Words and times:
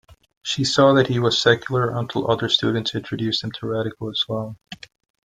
She 0.41 0.63
saw 0.63 0.93
that 0.93 1.05
he 1.05 1.19
was 1.19 1.39
secular 1.39 1.95
until 1.95 2.31
other 2.31 2.49
students 2.49 2.95
introduced 2.95 3.43
him 3.43 3.51
to 3.51 3.67
radical 3.67 4.09
Islam. 4.09 4.57